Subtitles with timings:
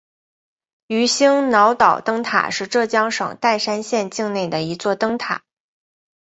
[0.87, 5.43] 鱼腥脑岛灯塔是浙江省岱山县境内的一座灯塔。